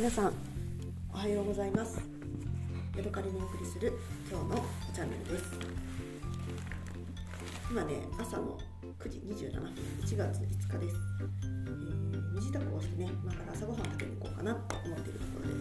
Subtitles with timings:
[0.00, 0.32] 皆さん
[1.12, 2.00] おはようございます。
[2.96, 3.92] ヤドカリのお送りする
[4.30, 4.64] 今日の
[4.94, 5.44] チャンネルです。
[7.70, 8.56] 今ね朝の
[8.98, 15.54] 9時27分1月5日です、えー、身支度をしてね今から朝ごはん食べに行こうかなと思っているところで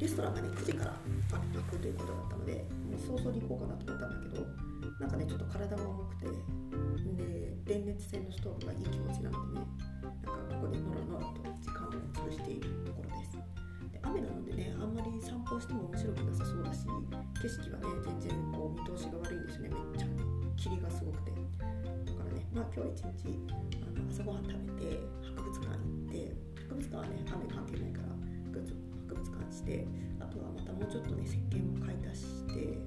[0.00, 0.92] レストランがね9時から
[1.32, 4.46] 開くということだったのでもう早々に行こうかなと思ったんだけど
[5.00, 9.66] なんかねちょっと体が重くてで電熱線のストーブがいい気持ちなのでね
[10.04, 10.28] なんか
[10.60, 12.21] ここでノロノロと時間を
[15.52, 16.86] んまり散歩しても面白くなさそうだし
[17.42, 20.06] 景色はね全然こう見通しが悪いんですよねめっちゃ。
[20.56, 21.32] 霧がすごくて。
[21.32, 23.34] だからねまあ今日一日
[23.82, 25.00] あの朝ごはん食べて
[25.36, 26.32] 博物館行って
[26.70, 28.08] 博物館はね雨関係ないから
[28.52, 29.86] 博物館して
[30.20, 32.78] あとはまたもうちょっとね石鹸も買い足して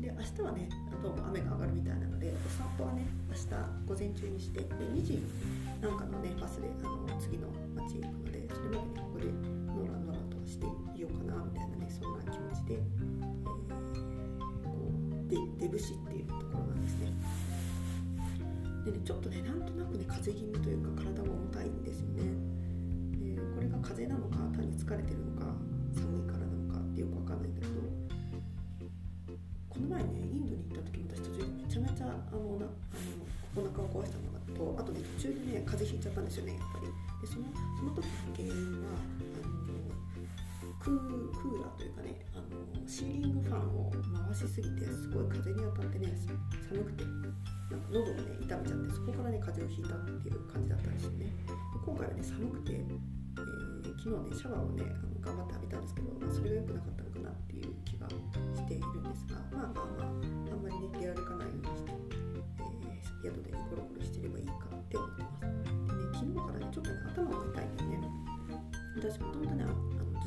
[0.00, 0.68] で明日はね
[1.02, 3.44] どうも雨が上がるみたいなのでお散歩はね明日
[3.86, 4.66] 午前中にしてで
[4.96, 5.22] 2時
[5.82, 13.44] なんかのねバスであの次の町行くのでそれまでねここでノラノラとしていようかなみたいなねそんな気持ちで、えー、
[14.64, 17.12] こうで出節っていうところなんですね。
[18.84, 22.22] でねちょっとねなんとなくね風邪気味というか体も重たいんですよね。
[23.12, 25.52] でこれが風邪なのか単に疲れてるのか
[25.92, 27.80] 寒いからなのかってよくわかんないんだけど
[29.68, 36.88] この前ねインドに行った時私途中でめちゃめちゃあのなあのお腹を壊したのとあとね途中でね風邪ひいちゃったんですよねやっぱり
[37.20, 37.44] でその
[37.76, 38.96] その時の原因は
[39.44, 39.55] あの
[40.86, 46.14] クーラーというかねあのシーリングファンを回しすぎてすごい風に当たってね
[46.70, 47.10] 寒くてな
[47.76, 51.26] んか喉をね痛めちゃってそこからね風邪をひいたっていう感じだったんですよね。
[51.84, 61.90] 今回はね寒くて、えー、昨日ねシャワーをねあの頑張って浴びたんですけど、まあ、それが良くなかったのかなっていう気がしているんですがまあまあまああんまりね出歩かないようにして、
[62.62, 65.42] えー、宿でねゴロゴロしてればいいかって思ってます。
[65.42, 68.06] でね昨日からねちょっとね頭が痛いんだよね。
[69.02, 69.66] 私もともとね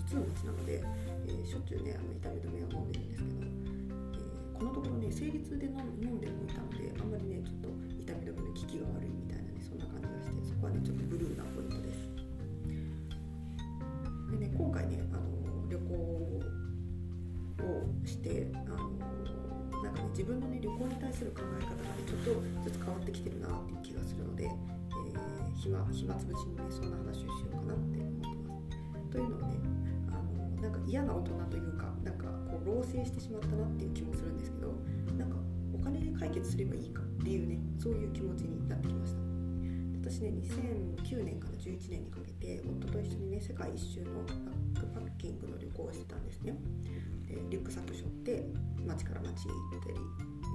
[0.10, 0.82] あの頭痛持ちなので、
[1.28, 5.78] えー、しょっちゅうねあの痛み止めを飲んでるんですけど、えー、このところね生理痛で飲
[6.10, 12.10] んでもいたのであんまりねちょっと痛み止めの効きが悪いみたいなねそんな感じがしてそこはねちょっとブルーなポイントです
[14.34, 15.30] でね今回ねあの
[15.70, 16.50] 旅行を
[18.06, 18.90] してあの
[19.86, 28.39] なんかね自分のね旅行に対する考え方がねちょっとずつ変わってきてるなっていう気がするので、えー、暇暇つぶしにねそんな話をしようかなって思ってます。
[29.12, 29.60] というのはね
[30.10, 34.74] あのなんか嫌な大人というかなんかこう老成してしまったなっていう気もするんですけど
[35.18, 35.38] なんか
[35.74, 39.20] お金で解決すればいいかっていうねそういう気持ちになってきました。
[40.02, 46.58] 私ね2009年から11年にかけて夫と一緒にね世界一周のバックパッキングの旅行をしてたんですね。
[47.28, 48.46] でリュックサック背負って
[48.88, 49.96] 町から町へ行ったり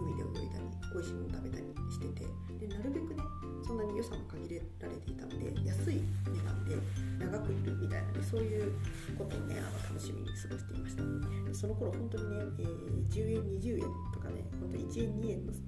[0.01, 2.27] 海で泳いだり美味しいもの食べたりしてて
[2.59, 3.23] でなるべくね
[3.67, 6.77] そんなに予算も限られていたので安い値段で
[7.19, 8.73] 長くいるみたいなねそういう
[9.17, 11.03] ことをねあの楽しみに過ごしていました。
[11.03, 15.59] でその頃本当にね、えー、10円20円とかね本当1円2円のこ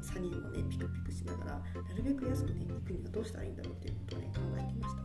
[0.00, 5.02] う差にもねピクピクしながらなるべく安くね行くにはどうしたらいいんだろうっていうことをね考えていました。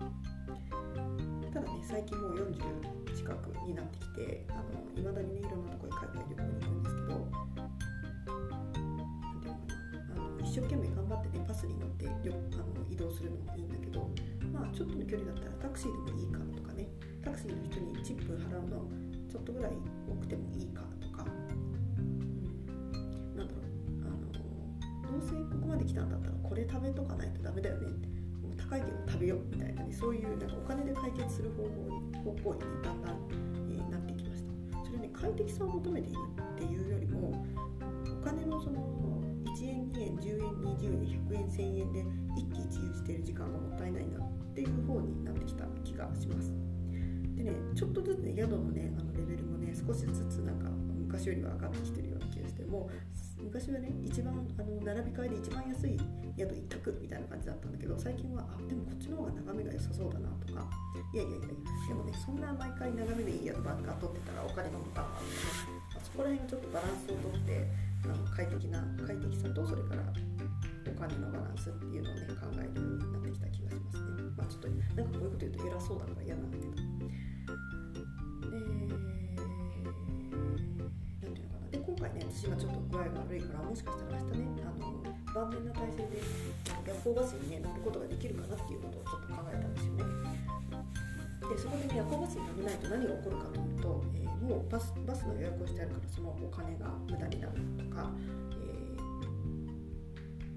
[1.54, 4.64] ただね最近もう40近くになってきてあの
[4.96, 6.57] 未だにねいろんなところへ海外旅行に
[10.58, 12.18] 生懸命頑張ってねパスに乗ってあの
[12.90, 14.10] 移動するのもいいんだけど
[14.52, 16.88] まあちょっとの距離だったらタクシーでもいいかとかね。
[17.24, 18.90] タクシーの人にチップ払うの
[19.30, 19.72] ちょっとぐらい
[20.10, 23.66] 多くてもいいかとか、うん、なんだろう
[24.02, 24.40] あのど
[25.20, 27.88] うせここまで来たんだったらこれ食べとかないとダメだよね。
[27.88, 28.08] って
[28.42, 31.70] もう高いけど食べようみたいなねそういうなんかお金で解決する方法
[32.32, 33.18] 方向に、だんだん、
[33.70, 34.86] えー、なってきました。
[34.86, 36.18] それね快適さを求めている
[36.56, 37.46] っていうよりも
[38.08, 38.87] お金のその
[40.02, 46.52] 円2円10円20円100円1000円で一喜一憂している時間がもったいないなっていう方になってきた気がします。
[47.36, 50.70] でねちょっとずつね宿のねあのレベルもね少しずつなんか
[51.08, 52.90] 昔よりは上がってきてるような気がしても
[53.40, 56.00] う昔はね一番あの並び替えで一番安い
[56.38, 60.66] 宿一択みたいな感じだったんだけど最近はあでもこっちの方が眺めが良さそうだなとか
[61.14, 65.70] いやいやいやでもねそんな毎回眺めのいい宿ばっか取ってたらお金が持たんわみたい。
[65.70, 70.04] な、まあ、そこら辺がちょっとバランスをとってあの快適な快適さとそれから
[70.88, 74.04] お金のバランスっていうのをね考えるようになってきた気がしますね。
[74.38, 76.72] まあちょっとなんかこういうこと言うと偉そうだから嫌なんだけど
[81.72, 85.04] で今回ね私がちょっと具合が悪いからもしかしたら明日ねあの
[85.34, 86.22] 万全な体制で
[86.88, 90.04] 夜行バスにね乗ることができるかなっていうことをちょっと考えたんですよね
[91.46, 98.10] でそこで、夜行バスに乗れないと何が起こるかというと、えー、もうバスバスの予約をしてあるからそのお金が無駄になるとか、
[98.58, 98.98] え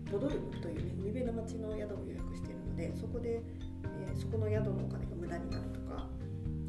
[0.08, 3.42] ー、戻るというね海辺の町の宿を予約しているのでそこで、
[3.84, 6.08] えー、そこの宿のお金が無駄になるとか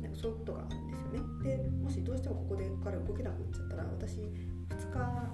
[0.02, 1.20] なんなそういうことがあるんですよね。
[1.44, 5.32] でもしどうしてもここでから動けなくなっちゃったら私2日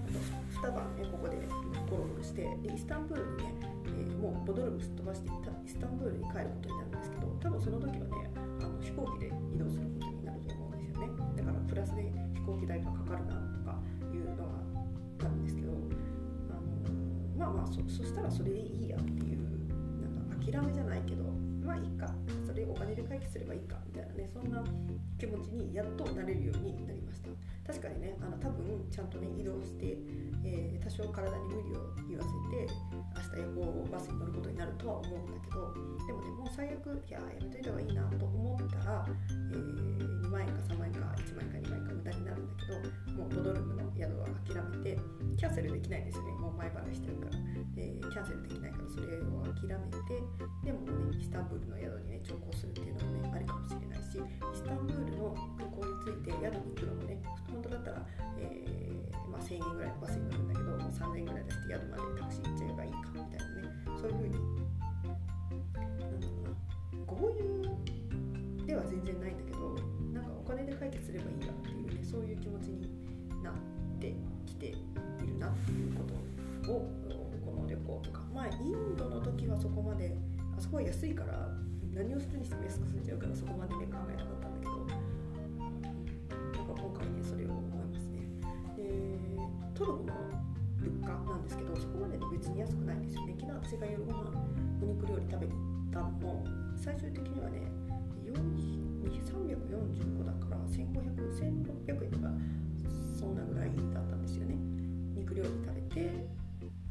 [0.61, 1.37] 2晩ねここで
[1.89, 3.53] ゴロゴロしてでイスタンブールにね、
[3.85, 5.29] えー、もうボドルムすっ飛ばして
[5.65, 8.37] イスタンブールに帰ることになるんですけど多分その時はね
[12.77, 13.79] 代がかかるなとか
[14.13, 14.43] いうのが
[15.19, 15.71] あるんですけど
[16.49, 16.61] あの
[17.37, 19.41] まあまあそそしたらそれでいいやっていう
[20.01, 21.23] なんか諦めじゃないけど
[21.65, 22.07] まあいいか
[22.45, 24.63] それお金で解決すればいいかみたいなねそんな
[25.19, 27.27] 気持ちにやっとなれるようになりました。
[27.67, 29.97] 確かにねあの多分ちゃんとね移動して、
[30.45, 32.63] えー、多少体に無理を言わせて
[33.11, 35.73] 明日夜行バスに乗ることになるとは思うんだけど
[36.07, 42.36] でもねもう最悪いややめといた方がいいなと思ったら、えー、2万円か3万円か1万円か2万円か無駄になる
[45.57, 46.31] セルできないんですよね。
[46.37, 47.37] もう前払いしてるから、
[47.81, 50.21] え、キャンセルできないからそれを諦めて
[50.61, 57.17] でもねイスタンブールの宿にね乗降するっていうのもねありかもしれないしイスタンブールの空港に着いて宿に行くのもね
[57.49, 58.05] 本当だったら、
[58.37, 64.37] えー、まあ、1000円ぐらいのバスに乗るんだけど3000円ぐらい出して宿までタクシー行っちゃえばいいかみたいなねそういうふうに
[65.73, 66.53] なんだろうな
[67.09, 67.41] 豪遊
[68.61, 69.73] では全然ないんだけど
[70.13, 72.85] なんかお金で解決すればいいやっていうねそういう気持ちに
[73.41, 73.53] なっ
[73.97, 74.13] て
[75.39, 76.03] なっていうこ
[76.65, 76.89] とを
[77.45, 78.21] この旅行とか。
[78.33, 80.15] まあインドの時はそこまで
[80.57, 81.49] あそこは安いから
[81.93, 84.71] 何をするにしても安く済んじゃうからそこまでね考えなかったんだけど。
[85.57, 88.27] なんか今回ねそれを思いますね。
[88.75, 88.83] で
[89.73, 90.13] トルコの
[90.77, 93.25] 物価なんですけどそこまで別に安くないんですよ。
[93.25, 94.31] ね昨日私が夜ご飯
[94.81, 95.47] お肉料理食べ
[95.91, 96.45] たのも
[96.75, 97.71] 最終的にはね
[99.47, 100.83] 345だから1500、
[101.33, 102.29] 1600円とか
[103.17, 104.55] そんなぐらいだったんですよね。
[105.27, 106.07] 肉料理食べて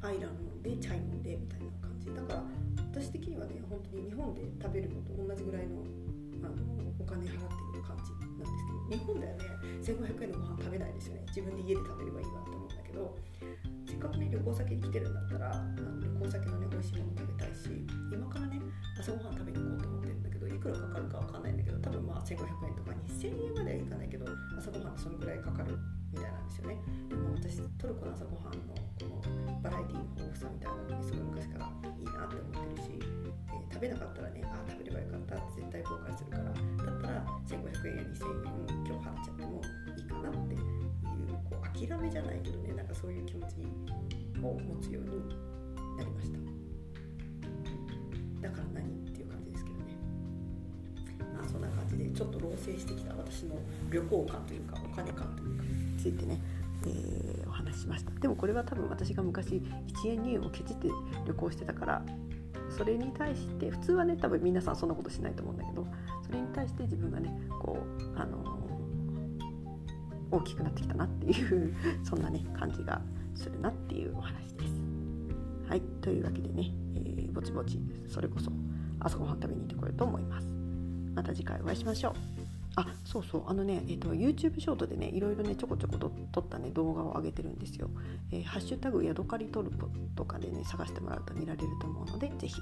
[0.05, 2.45] アイラン飲んでチャイ飲んでみたいな感じだから
[2.93, 5.81] 私的にはね本当に日本で食べるのと同じぐらいの
[6.45, 6.53] あの
[7.01, 9.41] お金払ってる感じなんですけど日本ではね
[9.81, 11.25] 1500円のご飯食べないですよね。
[11.33, 13.17] 自分で家で食べればいいわって思うんだけど
[13.89, 17.73] せっかくね旅行先に来てるんだったらあの旅行先のね美味しいもの食べたいし
[18.13, 18.61] 今からね
[19.01, 24.27] 朝ごはん食べに行こうと思ってるんだけどいくらかかるかわかんないんだけど多分まあ1500円とか2000円まではいかないけど
[24.61, 25.79] 朝ごはんそのぐらいかかる
[26.17, 26.81] みたいなんですよね。
[27.09, 39.61] でも私トルコの朝ごはんのこのバラエティの豊富さみたいなのにすごい昔からいいなって思ってるし、えー、食べなかったらねあ食べればよかったって絶対後悔するからだったら1500円や2000円今日払っちゃっても
[39.97, 40.65] いいかなっていう
[41.45, 43.61] こう諦めじゃないけどねなんかそういう気持ち
[44.41, 45.29] を持つように
[45.97, 46.39] なりました。
[48.49, 48.85] だから何？
[48.85, 49.16] って
[52.17, 53.57] ちょっと老成してきた私の
[53.91, 56.41] 旅行観というかお金観というかについてね
[56.87, 60.89] えー、お話ししましたでもこれは多分私が昔1円2円をケチって
[61.27, 62.03] 旅行してたから
[62.71, 65.87] それに対して普通はね多分皆さんそんなことしないと思うんだけど
[66.25, 67.33] それに対して自分がね
[67.63, 71.75] こう、あのー、大きくなってきたなっていう
[72.05, 73.01] そんなね感じが
[73.35, 74.75] するなっていうお話です。
[75.69, 78.53] はいというわけでね、えー、ぼちぼちそれこそ
[79.01, 80.56] 朝ごはん食べに行ってこようと思います。
[81.17, 82.13] また次回お会いしましょう。
[82.79, 87.89] あそうそうあのね、えーと、YouTube ショートでねいろいろねちょこちょこと撮ったね動画を上げてるんですよ。
[88.31, 92.61] えー、ハッシュタグヤドカリトルコとかでね探してもらうと見られると思うのでぜひ、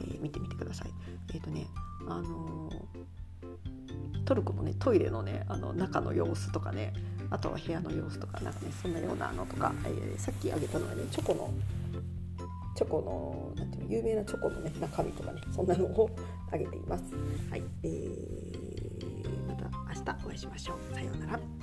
[0.00, 0.88] えー、見てみてください。
[1.32, 1.68] えっ、ー、とね
[2.08, 2.70] あの
[4.24, 6.92] トルコのねトイレのねあの中の様子とかね
[7.30, 11.50] あとは部屋の様子とかなんかねそんなようなのとか、えさっきあげたのはねチョコの
[12.74, 16.10] チョコのなんていうの有名なチョコのね中身とかねそんなのを
[16.50, 17.04] あげています。
[17.50, 18.52] はい、えー
[19.46, 20.94] また明日お会いしましょう。
[20.94, 21.61] さようなら。